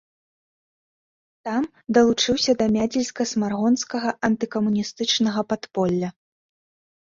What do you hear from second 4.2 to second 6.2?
антыкамуністычнага падполля.